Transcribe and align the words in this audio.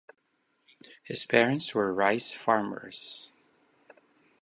His 1.03 1.27
parents 1.27 1.75
were 1.75 1.93
rice 1.93 2.33
farmers. 2.33 3.29